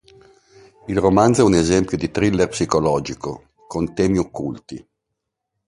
[0.87, 4.83] Il romanzo è un esempio di thriller psicologico, con temi occulti.